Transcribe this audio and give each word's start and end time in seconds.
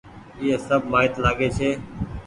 ايئي 0.39 0.55
سب 0.67 0.81
مآئيت 0.91 1.13
لآگي 1.23 1.49
ڇي۔ 1.57 1.69